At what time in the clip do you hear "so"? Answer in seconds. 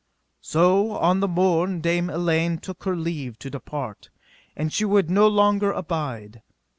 0.41-0.93